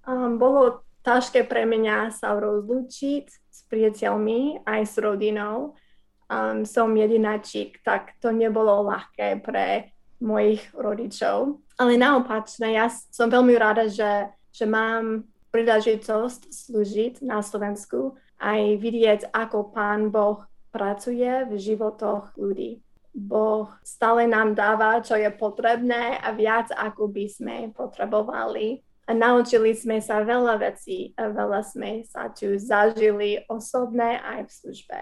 Um, 0.08 0.38
bolo 0.38 0.82
ťažké 1.02 1.42
pre 1.46 1.66
mňa 1.66 2.10
sa 2.14 2.34
rozlúčiť 2.38 3.26
s 3.62 3.70
priateľmi 3.70 4.66
aj 4.66 4.82
s 4.82 4.98
rodinou. 4.98 5.78
Um, 6.26 6.66
som 6.66 6.90
jedináčik, 6.96 7.78
tak 7.86 8.18
to 8.18 8.34
nebolo 8.34 8.88
ľahké 8.90 9.38
pre 9.44 9.94
mojich 10.18 10.64
rodičov. 10.74 11.60
Ale 11.78 11.94
naopačne, 11.94 12.74
ja 12.74 12.90
som 12.90 13.30
veľmi 13.30 13.54
rada, 13.54 13.86
že, 13.86 14.32
že 14.50 14.64
mám 14.64 15.28
príležitosť 15.52 16.48
slúžiť 16.48 17.14
na 17.22 17.44
Slovensku 17.44 18.16
aj 18.40 18.80
vidieť, 18.80 19.20
ako 19.30 19.70
Pán 19.70 20.08
Boh 20.08 20.42
pracuje 20.72 21.28
v 21.46 21.52
životoch 21.54 22.32
ľudí. 22.34 22.80
Boh 23.12 23.68
stále 23.84 24.24
nám 24.24 24.56
dáva, 24.56 25.04
čo 25.04 25.20
je 25.20 25.28
potrebné 25.28 26.16
a 26.16 26.32
viac, 26.32 26.72
ako 26.72 27.12
by 27.12 27.24
sme 27.28 27.56
potrebovali. 27.76 28.80
Naučili 29.12 29.76
sme 29.76 30.00
sa 30.00 30.24
veľa 30.24 30.58
vecí 30.58 31.12
a 31.20 31.28
veľa 31.28 31.60
sme 31.62 32.02
sa 32.08 32.32
tu 32.32 32.56
zažili 32.56 33.44
osobné 33.46 34.18
aj 34.20 34.48
v 34.48 34.50
službe. 34.50 34.98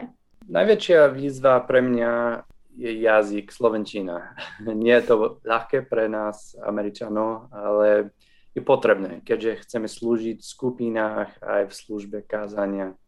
Najväčšia 0.50 1.14
výzva 1.14 1.62
pre 1.62 1.78
mňa 1.78 2.42
je 2.74 2.90
jazyk 3.00 3.52
slovenčina. 3.52 4.34
Nie 4.66 5.00
je 5.00 5.06
to 5.06 5.14
ľahké 5.46 5.86
pre 5.86 6.10
nás, 6.10 6.58
Američanov, 6.58 7.50
ale 7.54 8.10
je 8.50 8.62
potrebné, 8.62 9.22
keďže 9.22 9.62
chceme 9.66 9.86
slúžiť 9.86 10.42
v 10.42 10.50
skupinách 10.50 11.30
aj 11.38 11.70
v 11.70 11.72
službe 11.72 12.18
kázania. 12.26 12.98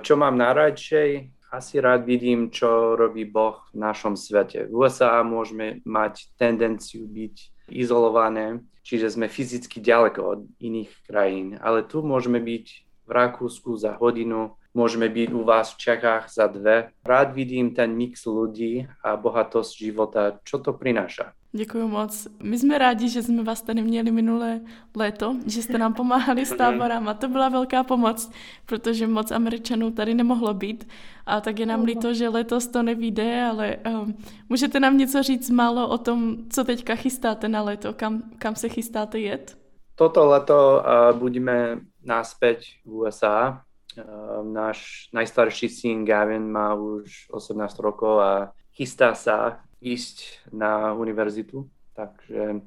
Čo 0.00 0.14
mám 0.16 0.40
najradšej? 0.40 1.30
Asi 1.54 1.78
rád 1.78 2.02
vidím, 2.02 2.50
čo 2.50 2.98
robí 2.98 3.22
Boh 3.22 3.62
v 3.70 3.78
našom 3.78 4.18
svete. 4.18 4.66
V 4.66 4.82
USA 4.82 5.22
môžeme 5.22 5.78
mať 5.86 6.34
tendenciu 6.34 7.06
byť 7.06 7.53
izolované, 7.68 8.60
čiže 8.84 9.14
sme 9.14 9.32
fyzicky 9.32 9.80
ďaleko 9.80 10.20
od 10.20 10.40
iných 10.60 10.90
krajín. 11.08 11.56
Ale 11.60 11.84
tu 11.84 12.04
môžeme 12.04 12.40
byť 12.40 12.66
v 13.04 13.10
Rakúsku 13.10 13.76
za 13.76 13.96
hodinu, 13.96 14.56
môžeme 14.74 15.08
byť 15.08 15.30
u 15.32 15.46
vás 15.46 15.72
v 15.72 15.78
Čechách 15.78 16.28
za 16.28 16.46
dve. 16.50 16.90
Rád 17.06 17.32
vidím 17.32 17.70
ten 17.74 17.94
mix 17.94 18.26
ľudí 18.26 18.90
a 19.00 19.14
bohatosť 19.16 19.72
života, 19.78 20.42
čo 20.42 20.58
to 20.58 20.74
prináša. 20.74 21.32
Děkuji 21.56 21.88
moc. 21.88 22.28
My 22.42 22.58
jsme 22.58 22.78
rádi, 22.78 23.08
že 23.08 23.22
jsme 23.22 23.42
vás 23.42 23.62
tady 23.62 23.82
měli 23.82 24.10
minulé 24.10 24.60
léto, 24.96 25.36
že 25.46 25.62
jste 25.62 25.78
nám 25.78 25.94
pomáhali 25.94 26.46
s 26.46 26.56
táborama. 26.56 27.14
To 27.14 27.28
byla 27.28 27.48
velká 27.48 27.84
pomoc, 27.84 28.30
protože 28.66 29.06
moc 29.06 29.30
Američanů 29.30 29.90
tady 29.90 30.14
nemohlo 30.14 30.54
být. 30.54 30.88
A 31.26 31.40
tak 31.40 31.58
je 31.58 31.66
nám 31.66 31.84
líto, 31.84 32.14
že 32.14 32.28
letos 32.28 32.66
to 32.66 32.82
nevíde, 32.82 33.44
ale 33.44 33.76
um, 33.86 34.14
můžete 34.48 34.80
nám 34.80 34.98
něco 34.98 35.22
říct 35.22 35.50
málo 35.50 35.88
o 35.88 35.98
tom, 35.98 36.36
co 36.50 36.64
teďka 36.64 36.94
chystáte 36.94 37.48
na 37.48 37.62
léto, 37.62 37.92
kam, 37.92 38.22
kam 38.38 38.54
se 38.54 38.68
chystáte 38.68 39.18
jet? 39.18 39.58
Toto 39.94 40.26
leto 40.26 40.82
uh, 40.82 41.18
budeme 41.18 41.78
naspäť 42.02 42.82
v 42.84 43.06
USA. 43.06 43.63
Uh, 43.98 44.42
náš 44.42 45.08
najstarší 45.12 45.68
syn 45.68 46.04
Gavin 46.04 46.50
má 46.50 46.74
už 46.74 47.30
18 47.30 47.78
rokov 47.78 48.18
a 48.20 48.32
chystá 48.74 49.14
sa 49.14 49.62
ísť 49.78 50.50
na 50.52 50.92
univerzitu, 50.94 51.70
takže 51.94 52.64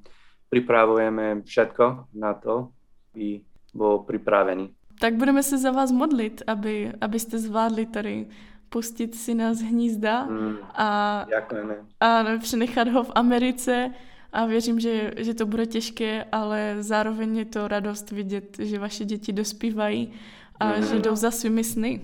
pripravujeme 0.49 1.43
všetko 1.43 2.13
na 2.13 2.33
to, 2.33 2.71
aby 3.11 3.43
bol 3.73 4.07
pripravený. 4.07 4.71
Tak 4.99 5.15
budeme 5.15 5.43
se 5.43 5.57
za 5.57 5.71
vás 5.71 5.91
modlit, 5.91 6.41
aby, 6.47 6.91
abyste 7.01 7.39
zvládli 7.39 7.85
tady 7.85 8.27
pustit 8.69 9.15
si 9.15 9.33
nás 9.33 9.57
hnízda 9.59 10.25
Mm, 10.25 10.57
a, 10.75 11.25
ďakujeme. 11.29 11.75
a 11.99 12.23
přenechat 12.39 12.87
ho 12.87 13.03
v 13.03 13.11
Americe 13.15 13.93
a 14.33 14.45
věřím, 14.45 14.79
že, 14.79 15.13
že 15.17 15.33
to 15.33 15.45
bude 15.45 15.65
těžké, 15.65 16.25
ale 16.31 16.75
zároveň 16.79 17.37
je 17.37 17.45
to 17.45 17.67
radost 17.67 18.11
vidět, 18.11 18.57
že 18.59 18.79
vaše 18.79 19.05
děti 19.05 19.33
dospívají 19.33 20.13
a 20.59 20.65
Mhm. 20.77 20.83
že 20.83 20.95
jdou 20.99 21.15
za 21.15 21.31
svými 21.31 21.63
sny. 21.63 22.01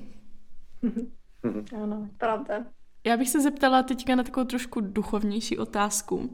Mhm. 0.81 1.11
Áno, 1.83 2.07
pravda. 2.17 2.65
Já 3.03 3.17
bych 3.17 3.29
se 3.29 3.41
zeptala 3.41 3.83
teďka 3.83 4.15
na 4.15 4.23
takovou 4.23 4.45
trošku 4.45 4.81
duchovnější 4.81 5.57
otázku. 5.57 6.29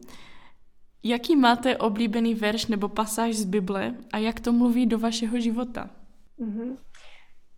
Jaký 1.03 1.35
máte 1.35 1.77
oblíbený 1.77 2.35
verš 2.35 2.67
nebo 2.67 2.89
pasáž 2.89 3.35
z 3.35 3.45
Bible 3.45 3.95
a 4.13 4.17
jak 4.17 4.39
to 4.39 4.51
mluví 4.53 4.85
do 4.85 4.99
vašeho 4.99 5.39
života? 5.39 5.89
Mhm. 6.37 6.77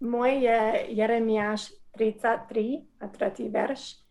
Môj 0.02 0.32
je 0.42 0.86
Jeremiáš 0.98 1.74
33 1.98 2.82
a 3.02 3.08
3. 3.08 3.50
verš. 3.50 4.02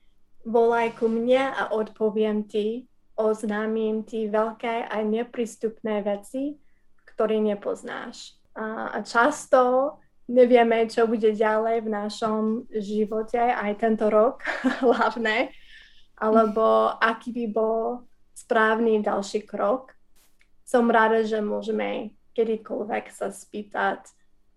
Volaj 0.47 0.93
ku 0.99 1.09
mne 1.09 1.51
a 1.51 1.73
odpoviem 1.75 2.43
ti, 2.47 2.87
oznámim 3.19 4.03
ti 4.07 4.29
veľké 4.31 4.87
a 4.89 4.97
neprístupné 5.03 6.03
veci, 6.03 6.57
ktoré 7.05 7.41
nepoznáš. 7.43 8.39
A, 8.55 8.95
a 8.95 9.03
často 9.03 9.93
nevieme, 10.31 10.87
čo 10.87 11.11
bude 11.11 11.35
ďalej 11.35 11.83
v 11.83 11.89
našom 11.91 12.43
živote, 12.71 13.43
aj 13.43 13.83
tento 13.83 14.07
rok 14.07 14.47
hlavne, 14.87 15.51
alebo 16.15 16.95
aký 17.03 17.35
by 17.35 17.47
bol 17.51 18.07
správny 18.33 19.03
ďalší 19.03 19.43
krok. 19.43 19.93
Som 20.63 20.87
rada, 20.87 21.27
že 21.27 21.43
môžeme 21.43 22.15
kedykoľvek 22.39 23.05
sa 23.11 23.35
spýtať 23.35 24.07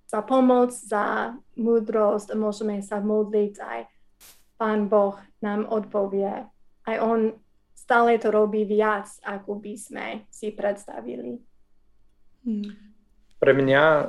za 0.05 0.21
pomoc, 0.21 0.69
za 0.69 1.33
múdrosť 1.57 2.37
môžeme 2.37 2.77
sa 2.85 3.01
modliť 3.01 3.55
aj 3.57 3.79
Pán 4.61 4.85
Boh 4.85 5.17
nám 5.41 5.65
odpovie. 5.65 6.45
Aj 6.85 6.97
On 7.01 7.33
stále 7.73 8.21
to 8.21 8.29
robí 8.29 8.63
viac, 8.63 9.09
ako 9.25 9.57
by 9.57 9.73
sme 9.73 10.07
si 10.29 10.53
predstavili. 10.53 11.41
Hmm. 12.45 12.92
Pre 13.43 13.51
mňa 13.51 13.83
uh, 13.83 14.05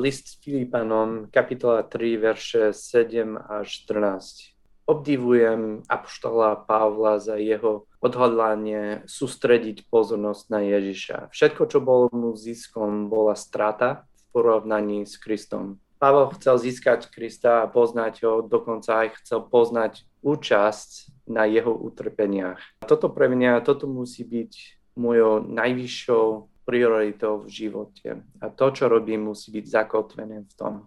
list 0.00 0.40
Filipanom, 0.40 1.28
kapitola 1.28 1.84
3, 1.84 2.16
verše 2.16 2.62
7 2.72 3.36
až 3.36 3.84
14. 3.84 4.56
Obdivujem 4.88 5.84
apoštola 5.84 6.64
Pavla 6.64 7.20
za 7.20 7.36
jeho 7.36 7.84
odhodlanie 8.00 9.04
sústrediť 9.04 9.84
pozornosť 9.84 10.44
na 10.48 10.64
Ježiša. 10.64 11.28
Všetko, 11.28 11.62
čo 11.68 11.84
bolo 11.84 12.08
mu 12.08 12.32
ziskom, 12.32 13.12
bola 13.12 13.36
strata 13.36 14.08
v 14.16 14.22
porovnaní 14.32 15.04
s 15.04 15.20
Kristom. 15.20 15.76
Pavel 16.00 16.32
chcel 16.40 16.56
získať 16.56 17.12
Krista 17.12 17.60
a 17.60 17.68
poznať 17.68 18.24
ho, 18.24 18.40
dokonca 18.40 19.04
aj 19.04 19.20
chcel 19.20 19.44
poznať 19.44 20.08
účasť 20.24 21.28
na 21.28 21.44
jeho 21.44 21.76
utrpeniach. 21.76 22.80
Toto 22.88 23.12
pre 23.12 23.28
mňa, 23.28 23.60
toto 23.60 23.84
musí 23.84 24.24
byť 24.24 24.80
mojou 24.96 25.44
najvyššou 25.52 26.48
prioritou 26.70 27.38
v 27.38 27.48
životě. 27.48 28.22
A 28.40 28.48
to, 28.48 28.70
co 28.70 28.88
robím, 28.88 29.24
musí 29.24 29.52
být 29.52 29.66
zakotvené 29.66 30.44
v 30.48 30.54
tom. 30.56 30.82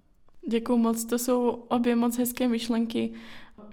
Děkuji 0.49 0.77
moc, 0.77 1.05
to 1.05 1.19
jsou 1.19 1.49
obě 1.49 1.95
moc 1.95 2.17
hezké 2.17 2.47
myšlenky. 2.47 3.13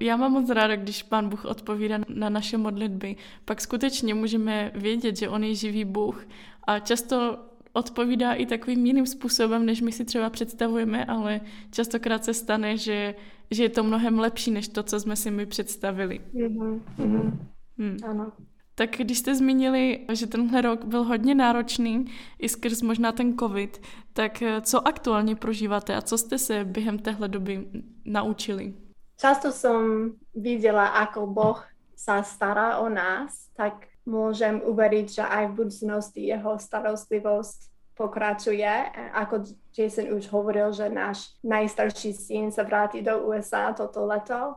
Já 0.00 0.16
mám 0.16 0.32
moc 0.32 0.50
ráda, 0.50 0.76
když 0.76 1.02
Pán 1.02 1.28
Bůh 1.28 1.44
odpovídá 1.44 1.98
na 2.08 2.28
naše 2.28 2.58
modlitby. 2.58 3.16
Pak 3.44 3.60
skutečně 3.60 4.14
můžeme 4.14 4.72
vědět, 4.74 5.16
že 5.16 5.28
On 5.28 5.44
je 5.44 5.54
živý 5.54 5.84
Bůh 5.84 6.26
a 6.66 6.78
často 6.78 7.38
odpovídá 7.72 8.32
i 8.32 8.46
takovým 8.46 8.86
jiným 8.86 9.06
způsobem, 9.06 9.66
než 9.66 9.80
my 9.80 9.92
si 9.92 10.04
třeba 10.04 10.30
představujeme, 10.30 11.04
ale 11.04 11.40
častokrát 11.70 12.24
se 12.24 12.34
stane, 12.34 12.76
že, 12.76 13.14
že 13.50 13.62
je 13.62 13.68
to 13.68 13.84
mnohem 13.84 14.18
lepší, 14.18 14.50
než 14.50 14.68
to, 14.68 14.82
co 14.82 15.00
jsme 15.00 15.16
si 15.16 15.30
my 15.30 15.46
představili. 15.46 16.20
Mm-hmm. 16.34 16.80
Mm-hmm. 16.98 17.30
Hmm. 17.78 17.96
Áno. 18.04 18.32
Tak 18.80 18.90
když 18.90 19.18
jste 19.18 19.34
zmínili, 19.34 20.06
že 20.12 20.26
tenhle 20.26 20.60
rok 20.60 20.84
byl 20.84 21.04
hodně 21.04 21.34
náročný, 21.34 22.04
i 22.38 22.48
skrz 22.48 22.82
možná 22.82 23.12
ten 23.12 23.38
covid, 23.38 23.82
tak 24.12 24.42
eh, 24.42 24.60
co 24.60 24.88
aktuálně 24.88 25.36
prožíváte 25.36 25.96
a 25.96 26.00
co 26.00 26.18
jste 26.18 26.38
se 26.38 26.64
během 26.64 26.98
téhle 26.98 27.28
doby 27.28 27.68
naučili? 28.04 28.74
Často 29.20 29.52
som 29.52 30.12
videla, 30.32 30.96
ako 30.96 31.26
Boh 31.26 31.60
sa 31.92 32.24
stará 32.24 32.80
o 32.80 32.88
nás, 32.88 33.52
tak 33.52 33.92
môžem 34.08 34.64
uveriť, 34.64 35.06
že 35.12 35.24
aj 35.28 35.44
v 35.52 35.56
budúcnosti 35.60 36.20
jeho 36.24 36.56
starostlivosť 36.56 37.68
pokračuje. 38.00 38.72
Ako 39.12 39.44
Jason 39.76 40.08
už 40.16 40.32
hovoril, 40.32 40.72
že 40.72 40.88
náš 40.88 41.36
najstarší 41.44 42.16
syn 42.16 42.48
sa 42.48 42.64
vráti 42.64 43.04
do 43.04 43.28
USA 43.28 43.76
toto 43.76 44.08
leto, 44.08 44.56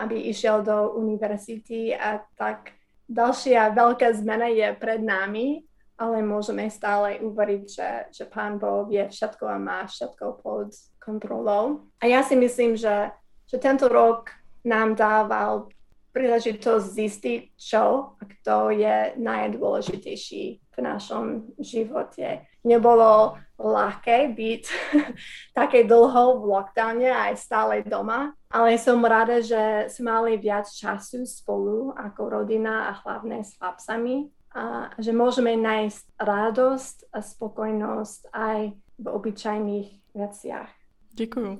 aby 0.00 0.32
išiel 0.32 0.64
do 0.64 0.96
univerzity 0.96 1.92
a 1.92 2.24
tak 2.32 2.77
ďalšia 3.08 3.72
veľká 3.72 4.12
zmena 4.20 4.52
je 4.52 4.68
pred 4.76 5.00
nami, 5.00 5.64
ale 5.98 6.22
môžeme 6.22 6.70
stále 6.70 7.18
uveriť, 7.18 7.62
že, 7.66 7.90
že 8.14 8.24
Pán 8.30 8.62
Boh 8.62 8.86
vie 8.86 9.02
všetko 9.02 9.44
a 9.50 9.58
má 9.58 9.82
všetko 9.88 10.44
pod 10.44 10.70
kontrolou. 11.02 11.90
A 11.98 12.06
ja 12.06 12.22
si 12.22 12.38
myslím, 12.38 12.78
že, 12.78 13.10
že 13.50 13.58
tento 13.58 13.90
rok 13.90 14.30
nám 14.62 14.94
dával 14.94 15.66
príležitosť 16.14 16.86
zistiť, 16.86 17.40
čo 17.58 18.14
a 18.14 18.22
kto 18.22 18.70
je 18.76 19.18
najdôležitejší 19.18 20.67
v 20.78 20.86
našom 20.86 21.24
živote. 21.58 22.46
Nebolo 22.62 23.34
ľahké 23.58 24.30
byť 24.38 24.64
také 25.58 25.82
dlho 25.82 26.38
v 26.38 26.42
lockdowne 26.46 27.10
aj 27.10 27.34
stále 27.34 27.82
doma, 27.82 28.30
ale 28.46 28.78
som 28.78 29.02
rada, 29.02 29.42
že 29.42 29.90
sme 29.90 30.14
mali 30.14 30.38
viac 30.38 30.70
času 30.70 31.26
spolu 31.26 31.90
ako 31.98 32.38
rodina 32.38 32.94
a 32.94 33.02
hlavne 33.02 33.42
s 33.42 33.58
chlapcami 33.58 34.30
a 34.54 34.94
že 34.96 35.10
môžeme 35.10 35.58
nájsť 35.58 36.04
radosť 36.22 36.96
a 37.10 37.18
spokojnosť 37.18 38.20
aj 38.30 38.58
v 38.98 39.06
obyčajných 39.06 39.88
veciach. 40.14 40.70
Ďakujem. 41.18 41.58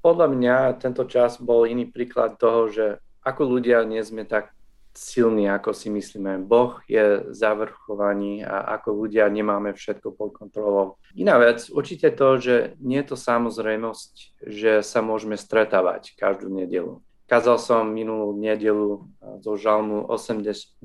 Podľa 0.00 0.26
mňa 0.32 0.56
tento 0.80 1.04
čas 1.08 1.40
bol 1.40 1.64
iný 1.68 1.88
príklad 1.88 2.36
toho, 2.36 2.68
že 2.68 2.86
ako 3.20 3.58
ľudia 3.58 3.84
nie 3.84 4.00
sme 4.00 4.24
tak 4.24 4.52
silní, 4.94 5.46
ako 5.46 5.70
si 5.70 5.88
myslíme. 5.90 6.42
Boh 6.42 6.82
je 6.90 7.30
zavrchovaný 7.30 8.42
a 8.42 8.74
ako 8.78 9.06
ľudia 9.06 9.30
nemáme 9.30 9.72
všetko 9.72 10.14
pod 10.14 10.34
kontrolou. 10.34 10.98
Iná 11.14 11.38
vec, 11.38 11.70
určite 11.70 12.10
to, 12.10 12.38
že 12.38 12.54
nie 12.82 12.98
je 13.02 13.14
to 13.14 13.16
samozrejmosť, 13.16 14.12
že 14.46 14.72
sa 14.82 15.00
môžeme 15.00 15.38
stretávať 15.38 16.14
každú 16.18 16.50
nedelu. 16.50 16.98
Kázal 17.30 17.62
som 17.62 17.82
minulú 17.86 18.34
nedelu 18.34 19.06
zo 19.38 19.54
žalmu 19.54 20.02
84 20.10 20.82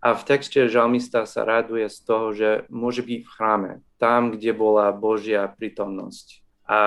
a 0.00 0.08
v 0.14 0.22
texte 0.22 0.70
žalmista 0.70 1.26
sa 1.26 1.42
raduje 1.42 1.90
z 1.90 1.98
toho, 2.06 2.26
že 2.30 2.50
môže 2.70 3.02
byť 3.02 3.20
v 3.20 3.28
chráme, 3.28 3.72
tam, 3.98 4.30
kde 4.30 4.54
bola 4.54 4.94
Božia 4.94 5.50
prítomnosť. 5.50 6.40
A 6.70 6.78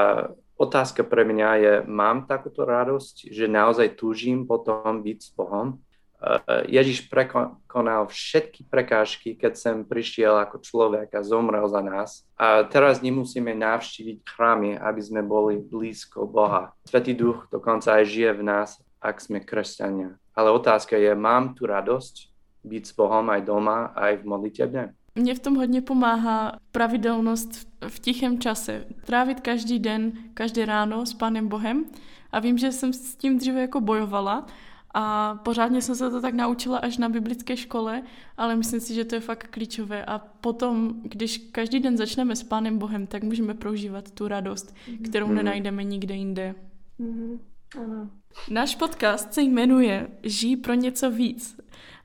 otázka 0.58 1.04
pre 1.04 1.26
mňa 1.26 1.50
je, 1.60 1.74
mám 1.88 2.26
takúto 2.26 2.64
radosť, 2.64 3.30
že 3.30 3.46
naozaj 3.50 3.98
túžim 3.98 4.48
potom 4.48 5.02
byť 5.02 5.18
s 5.20 5.30
Bohom? 5.34 5.82
Eh, 6.24 6.80
Ježiš 6.80 7.12
prekonal 7.12 8.08
všetky 8.08 8.64
prekážky, 8.72 9.36
keď 9.36 9.60
sem 9.60 9.78
prišiel 9.84 10.40
ako 10.40 10.64
človek 10.64 11.12
a 11.12 11.20
zomrel 11.20 11.68
za 11.68 11.84
nás. 11.84 12.24
A 12.40 12.64
teraz 12.64 13.04
nemusíme 13.04 13.52
navštíviť 13.52 14.24
chrámy, 14.24 14.80
aby 14.80 15.02
sme 15.04 15.20
boli 15.20 15.60
blízko 15.60 16.24
Boha. 16.24 16.72
Svetý 16.88 17.12
duch 17.12 17.52
dokonca 17.52 18.00
aj 18.00 18.08
žije 18.08 18.32
v 18.40 18.44
nás, 18.48 18.80
ak 19.04 19.20
sme 19.20 19.44
kresťania. 19.44 20.16
Ale 20.32 20.56
otázka 20.56 20.96
je, 20.96 21.12
mám 21.12 21.60
tu 21.60 21.68
radosť 21.68 22.32
byť 22.64 22.84
s 22.88 22.94
Bohom 22.96 23.28
aj 23.28 23.42
doma, 23.44 23.92
aj 23.92 24.24
v 24.24 24.24
modlitebne? 24.24 24.84
Mně 25.16 25.36
v 25.36 25.40
tom 25.40 25.56
hodně 25.56 25.82
pomáhá 25.82 26.58
pravidelnost 26.72 27.54
v 27.54 27.66
tichém 28.00 28.40
čase. 28.40 28.86
Trávit 29.06 29.40
každý 29.40 29.80
den, 29.80 30.12
každé 30.34 30.66
ráno 30.66 31.06
s 31.06 31.14
Pánem 31.14 31.48
Bohem. 31.48 31.86
A 32.32 32.40
vím, 32.40 32.58
že 32.58 32.72
jsem 32.72 32.94
s 32.94 33.16
tím 33.16 33.38
dříve 33.38 33.62
jako 33.62 33.82
bojovala 33.82 34.46
a 34.94 35.36
pořádně 35.36 35.82
jsem 35.82 35.96
se 35.96 36.10
to 36.10 36.22
tak 36.22 36.34
naučila 36.34 36.78
až 36.78 36.98
na 36.98 37.10
biblické 37.10 37.58
škole, 37.58 38.04
ale 38.38 38.56
myslím 38.56 38.80
si, 38.80 38.94
že 38.94 39.06
to 39.06 39.16
je 39.16 39.22
fakt 39.22 39.48
klíčové. 39.48 40.06
A 40.06 40.20
potom, 40.20 40.94
když 41.04 41.38
každý 41.38 41.80
den 41.80 41.98
začneme 41.98 42.36
s 42.36 42.44
Pánem 42.44 42.78
Bohem, 42.78 43.08
tak 43.08 43.24
můžeme 43.24 43.54
prožívat 43.54 44.12
tu 44.12 44.28
radost, 44.28 44.76
mm-hmm. 44.76 45.10
kterou 45.10 45.28
mm-hmm. 45.28 45.34
nenajdeme 45.34 45.84
nikde 45.84 46.16
jinde. 46.16 46.56
Mm-hmm. 47.00 47.40
Ano. 47.84 48.10
Náš 48.50 48.76
podcast 48.76 49.34
se 49.34 49.42
jmenuje 49.42 50.08
Žij 50.24 50.58
pro 50.58 50.74
něco 50.74 51.12
víc. 51.12 51.60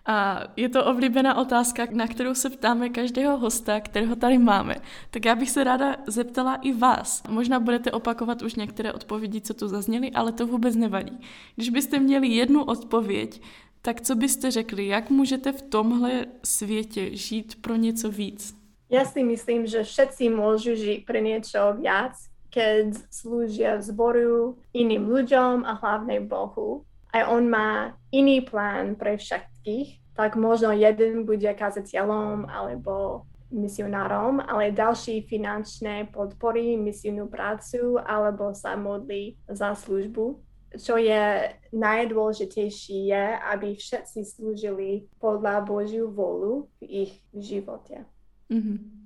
A 0.09 0.45
je 0.57 0.69
to 0.69 0.85
oblíbená 0.85 1.37
otázka, 1.37 1.87
na 1.93 2.07
kterou 2.07 2.35
se 2.35 2.51
ptáme 2.51 2.89
každého 2.89 3.39
hosta, 3.39 3.81
kterého 3.81 4.17
tady 4.17 4.39
máme. 4.39 4.77
Tak 5.11 5.25
já 5.25 5.35
bych 5.35 5.51
se 5.51 5.65
ráda 5.65 5.97
zeptala 6.07 6.55
i 6.55 6.73
vás. 6.73 7.23
Možná 7.29 7.61
budete 7.61 7.91
opakovat 7.91 8.43
už 8.43 8.55
některé 8.55 8.93
odpovědi, 8.93 9.41
co 9.41 9.55
tu 9.55 9.69
zazněly, 9.69 10.11
ale 10.11 10.33
to 10.33 10.47
vůbec 10.47 10.77
nevadí. 10.77 11.21
Když 11.57 11.71
byste 11.71 11.99
měli 11.99 12.29
jednu 12.29 12.65
odpověď, 12.65 13.43
tak 13.83 14.01
co 14.01 14.15
byste 14.15 14.51
řekli, 14.51 14.87
jak 14.87 15.11
můžete 15.11 15.53
v 15.53 15.63
tomhle 15.63 16.27
světě 16.45 17.17
žít 17.17 17.55
pro 17.61 17.77
něco 17.77 18.11
víc? 18.11 18.59
Ja 18.89 19.05
si 19.05 19.21
myslím, 19.21 19.69
že 19.69 19.85
všetci 19.85 20.33
môžu 20.33 20.73
žiť 20.73 21.05
pre 21.05 21.21
niečo 21.21 21.77
viac, 21.77 22.17
keď 22.49 22.97
slúžia 23.13 23.85
zboru, 23.85 24.57
iným 24.73 25.13
ľuďom 25.13 25.69
a 25.69 25.77
hlavne 25.77 26.25
Bohu. 26.25 26.88
A 27.15 27.29
on 27.33 27.49
má 27.49 27.97
iný 28.13 28.45
plán 28.45 28.97
pre 29.01 29.17
všetkých 29.17 30.09
tak 30.19 30.35
možno 30.35 30.75
jeden 30.75 31.23
bude 31.23 31.47
kazateľom 31.55 32.51
alebo 32.51 33.23
misionárom, 33.55 34.43
ale 34.43 34.75
ďalší 34.75 35.23
finančné 35.31 36.11
podpory 36.11 36.75
misijnú 36.75 37.31
prácu 37.31 38.03
alebo 38.03 38.51
sa 38.51 38.75
modlí 38.75 39.39
za 39.47 39.79
službu. 39.79 40.43
Čo 40.75 40.99
je 40.99 41.55
najdôležitejšie 41.71 43.15
je, 43.15 43.25
aby 43.47 43.79
všetci 43.79 44.27
slúžili 44.27 45.07
podľa 45.23 45.63
Božiu 45.63 46.11
volu 46.11 46.67
v 46.83 47.07
ich 47.07 47.13
živote. 47.33 48.03
Mm-hmm. 48.51 48.98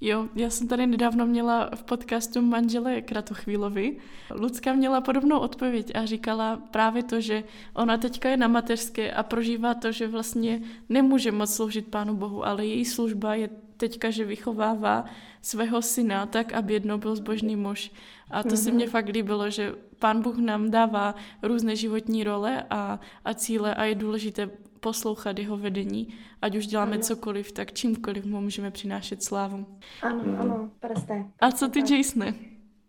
Jo, 0.00 0.28
já 0.34 0.50
jsem 0.50 0.68
tady 0.68 0.86
nedávno 0.86 1.26
měla 1.26 1.70
v 1.74 1.82
podcastu 1.82 2.42
manžele 2.42 3.02
Kratochvílovi. 3.02 3.96
Lucka 4.30 4.72
měla 4.72 5.00
podobnou 5.00 5.38
odpověď 5.38 5.92
a 5.94 6.06
říkala 6.06 6.56
právě 6.56 7.02
to, 7.02 7.20
že 7.20 7.44
ona 7.74 7.96
teďka 7.96 8.28
je 8.28 8.36
na 8.36 8.48
mateřské 8.48 9.12
a 9.12 9.22
prožívá 9.22 9.74
to, 9.74 9.92
že 9.92 10.08
vlastně 10.08 10.60
nemůže 10.88 11.32
moc 11.32 11.54
sloužit 11.54 11.88
Pánu 11.88 12.16
Bohu, 12.16 12.46
ale 12.46 12.66
její 12.66 12.84
služba 12.84 13.34
je 13.34 13.50
teďka, 13.76 14.10
že 14.10 14.24
vychovává 14.24 15.04
svého 15.42 15.82
syna 15.82 16.26
tak, 16.26 16.52
aby 16.52 16.72
jednou 16.72 16.98
byl 16.98 17.16
zbožný 17.16 17.56
muž. 17.56 17.92
A 18.30 18.42
to 18.42 18.48
mm-hmm. 18.48 18.62
se 18.62 18.70
mně 18.70 18.86
fakt 18.88 19.08
líbilo, 19.08 19.50
že 19.50 19.74
Pán 19.98 20.22
Bůh 20.22 20.38
nám 20.38 20.70
dává 20.70 21.14
různé 21.42 21.76
životní 21.76 22.24
role 22.24 22.64
a, 22.70 23.00
a 23.24 23.34
cíle 23.34 23.74
a 23.74 23.84
je 23.84 23.94
důležité 23.94 24.50
poslouchat 24.80 25.38
jeho 25.38 25.56
vedení, 25.56 26.14
ať 26.42 26.56
už 26.56 26.66
děláme 26.66 26.96
ano. 26.96 27.02
cokoliv, 27.02 27.52
tak 27.52 27.72
čímkoliv 27.72 28.24
mu 28.24 28.40
můžeme 28.40 28.70
přinášet 28.70 29.22
slávu. 29.22 29.66
Ano, 30.02 30.22
mm. 30.24 30.40
ano, 30.40 30.70
presne. 30.80 31.30
A 31.40 31.50
co 31.50 31.68
ty, 31.68 31.80
Jasone? 31.96 32.34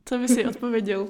Co 0.06 0.18
by 0.18 0.28
si 0.28 0.46
odpověděl? 0.46 1.08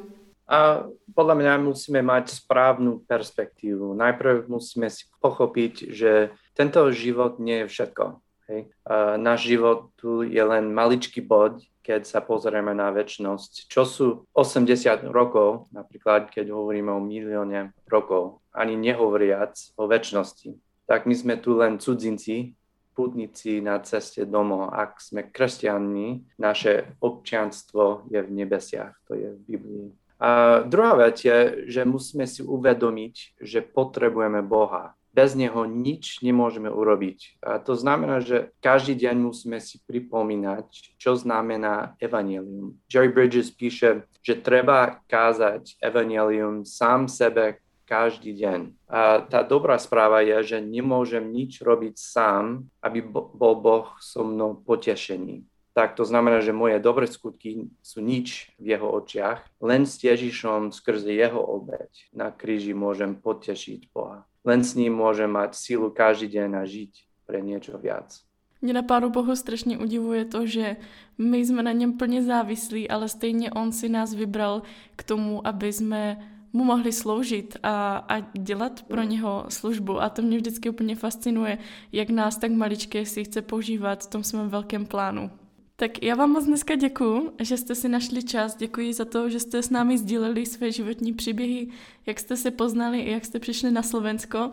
A 0.48 0.88
podľa 1.12 1.36
mňa 1.44 1.54
musíme 1.60 2.00
mať 2.00 2.32
správnu 2.40 3.04
perspektívu. 3.04 3.92
Najprv 4.00 4.48
musíme 4.48 4.88
si 4.88 5.04
pochopiť, 5.20 5.92
že 5.92 6.32
tento 6.56 6.88
život 6.96 7.36
nie 7.36 7.68
je 7.68 7.68
všetko. 7.68 8.24
Hej. 8.48 8.72
Náš 9.20 9.40
život 9.44 9.92
tu 10.00 10.24
je 10.24 10.40
len 10.40 10.72
maličký 10.72 11.20
bod, 11.20 11.60
keď 11.84 12.08
sa 12.08 12.20
pozrieme 12.24 12.72
na 12.72 12.92
väčšnosť. 12.92 13.68
Čo 13.68 13.82
sú 13.84 14.08
80 14.32 15.08
rokov, 15.12 15.68
napríklad 15.76 16.32
keď 16.32 16.56
hovoríme 16.56 16.92
o 16.92 17.04
milióne 17.04 17.76
rokov, 17.88 18.40
ani 18.56 18.80
nehovoriac 18.80 19.56
o 19.76 19.88
väčšnosti 19.88 20.56
tak 20.88 21.04
my 21.06 21.16
sme 21.16 21.36
tu 21.38 21.60
len 21.60 21.78
cudzinci, 21.78 22.56
putníci 22.96 23.62
na 23.62 23.78
ceste 23.84 24.24
domov. 24.26 24.72
Ak 24.72 25.04
sme 25.04 25.28
kresťanní, 25.28 26.24
naše 26.40 26.98
občianstvo 27.04 28.08
je 28.10 28.24
v 28.24 28.30
nebesiach, 28.32 28.96
to 29.06 29.14
je 29.14 29.36
v 29.36 29.40
Biblii. 29.46 29.88
A 30.18 30.64
druhá 30.66 30.98
vec 30.98 31.22
je, 31.22 31.70
že 31.70 31.86
musíme 31.86 32.26
si 32.26 32.42
uvedomiť, 32.42 33.38
že 33.38 33.62
potrebujeme 33.62 34.42
Boha. 34.42 34.98
Bez 35.18 35.34
Neho 35.34 35.66
nič 35.66 36.22
nemôžeme 36.22 36.70
urobiť. 36.70 37.42
A 37.42 37.58
to 37.58 37.74
znamená, 37.74 38.22
že 38.22 38.54
každý 38.62 38.94
deň 38.94 39.18
musíme 39.18 39.58
si 39.58 39.82
pripomínať, 39.90 40.94
čo 41.02 41.18
znamená 41.18 41.98
evanelium. 41.98 42.78
Jerry 42.86 43.10
Bridges 43.10 43.50
píše, 43.50 44.06
že 44.22 44.38
treba 44.38 45.02
kázať 45.10 45.74
evanelium 45.82 46.70
sám 46.70 47.10
sebe 47.10 47.58
každý 47.90 48.38
deň. 48.38 48.60
A 48.86 49.26
tá 49.26 49.42
dobrá 49.42 49.82
správa 49.82 50.22
je, 50.22 50.54
že 50.54 50.58
nemôžem 50.62 51.26
nič 51.34 51.66
robiť 51.66 51.98
sám, 51.98 52.70
aby 52.86 53.02
bol 53.02 53.58
Boh 53.58 53.98
so 53.98 54.22
mnou 54.22 54.62
potešený. 54.62 55.42
Tak 55.74 55.94
to 55.94 56.06
znamená, 56.06 56.42
že 56.42 56.58
moje 56.58 56.82
dobré 56.82 57.06
skutky 57.06 57.70
sú 57.86 58.02
nič 58.02 58.50
v 58.58 58.74
jeho 58.74 58.90
očiach, 58.98 59.46
len 59.62 59.86
s 59.86 60.02
Ježišom 60.02 60.74
skrze 60.74 61.14
jeho 61.14 61.38
obeď 61.38 61.90
na 62.14 62.34
kríži 62.34 62.74
môžem 62.74 63.14
potešiť 63.14 63.94
Boha. 63.94 64.26
Len 64.48 64.64
s 64.64 64.80
ním 64.80 64.96
môžem 64.96 65.28
mať 65.28 65.60
sílu 65.60 65.92
každý 65.92 66.40
deň 66.40 66.50
a 66.56 66.64
žiť 66.64 66.92
pre 67.28 67.44
niečo 67.44 67.76
viac. 67.76 68.24
Mě 68.62 68.74
na 68.74 68.82
Pánu 68.82 69.10
Bohu 69.10 69.36
strašně 69.36 69.78
udivuje 69.78 70.26
to, 70.26 70.46
že 70.46 70.76
my 71.18 71.38
jsme 71.38 71.64
na 71.64 71.72
něm 71.72 71.98
plně 71.98 72.24
závislí, 72.24 72.90
ale 72.90 73.10
stejně 73.10 73.52
On 73.52 73.72
si 73.72 73.90
nás 73.90 74.14
vybral 74.14 74.62
k 74.96 75.04
tomu, 75.04 75.48
aby 75.48 75.74
jsme 75.74 76.18
mu 76.54 76.64
mohli 76.64 76.92
sloužit 76.92 77.58
a, 77.64 77.98
a 77.98 78.20
dělat 78.20 78.82
pro 78.82 79.04
něho 79.04 79.46
službu. 79.50 80.02
A 80.02 80.10
to 80.10 80.22
mě 80.22 80.38
vždycky 80.38 80.70
úplně 80.70 80.96
fascinuje, 80.96 81.58
jak 81.92 82.10
nás 82.10 82.38
tak 82.38 82.52
maličké 82.52 83.06
si 83.06 83.24
chce 83.24 83.42
používat 83.42 84.04
v 84.04 84.10
tom 84.10 84.24
svém 84.24 84.50
velkém 84.50 84.86
plánu. 84.86 85.32
Tak 85.80 86.04
já 86.04 86.16
vám 86.16 86.32
moc 86.32 86.46
dneska 86.46 86.76
děkuji, 86.76 87.32
že 87.40 87.58
jste 87.58 87.76
si 87.76 87.90
našli 87.90 88.24
čas. 88.24 88.56
Děkuji 88.56 88.94
za 88.94 89.06
to, 89.06 89.30
že 89.30 89.40
jste 89.40 89.64
s 89.64 89.70
námi 89.70 89.98
sdíleli 89.98 90.46
své 90.46 90.72
životní 90.72 91.14
příběhy, 91.14 91.68
jak 92.06 92.20
jste 92.20 92.38
se 92.38 92.52
poznali 92.52 93.00
i 93.00 93.12
jak 93.12 93.26
jste 93.26 93.40
přišli 93.40 93.72
na 93.72 93.84
Slovensko. 93.84 94.52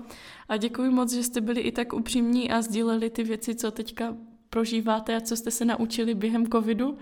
A 0.48 0.56
děkuji 0.56 0.90
moc, 0.90 1.12
že 1.12 1.22
jste 1.22 1.40
byli 1.40 1.60
i 1.60 1.72
tak 1.72 1.92
upřímní 1.92 2.50
a 2.50 2.62
sdíleli 2.62 3.10
ty 3.10 3.22
věci, 3.22 3.54
co 3.54 3.70
teďka 3.70 4.16
prožíváte 4.50 5.16
a 5.16 5.20
co 5.20 5.36
jste 5.36 5.50
se 5.50 5.64
naučili 5.64 6.14
během 6.14 6.46
covidu. 6.46 6.98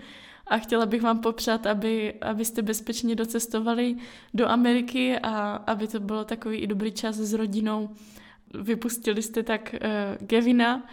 A 0.47 0.57
chtěla 0.57 0.85
bych 0.85 1.01
vám 1.01 1.19
popřát, 1.19 1.65
aby, 1.65 2.13
abyste 2.21 2.61
bezpečně 2.61 3.15
docestovali 3.15 3.95
do 4.33 4.49
Ameriky 4.49 5.19
a 5.19 5.55
aby 5.55 5.87
to 5.87 5.99
bylo 5.99 6.25
takový 6.25 6.57
i 6.57 6.67
dobrý 6.67 6.91
čas 6.91 7.15
s 7.15 7.33
rodinou. 7.33 7.89
Vypustili 8.53 9.21
jste 9.21 9.43
tak 9.43 9.75
uh, 9.75 10.27
Gevina, 10.27 10.87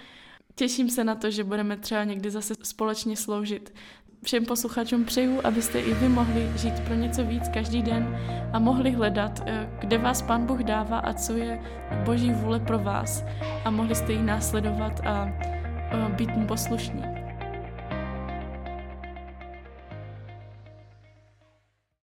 Těším 0.55 0.91
se 0.91 1.05
na 1.05 1.15
to, 1.15 1.31
že 1.31 1.45
budeme 1.45 1.77
třeba 1.77 2.05
někdy 2.05 2.31
zase 2.31 2.55
společně 2.63 3.17
sloužit. 3.17 3.75
Všem 4.23 4.45
posluchačům 4.45 5.05
přeju, 5.05 5.41
abyste 5.45 5.81
i 5.81 5.95
vy 5.95 6.09
mohli 6.09 6.53
žít 6.57 6.81
pro 6.81 6.95
něco 6.95 7.25
víc 7.25 7.49
každý 7.49 7.83
den 7.83 8.19
a 8.53 8.59
mohli 8.59 8.91
hledat, 8.91 9.43
eh, 9.47 9.71
kde 9.81 9.99
vás 9.99 10.23
Pán 10.23 10.47
Bůh 10.47 10.61
dává 10.61 10.99
a 10.99 11.13
co 11.13 11.33
je 11.33 11.63
Boží 12.05 12.33
vůle 12.33 12.61
pro 12.61 12.79
vás 12.79 13.25
a 13.65 13.71
mohli 13.71 13.95
jste 13.95 14.13
ji 14.13 14.23
následovat 14.23 15.01
a 15.07 15.29
eh, 15.29 16.15
být 16.17 16.31
mu 16.31 16.47
poslušní. 16.47 17.20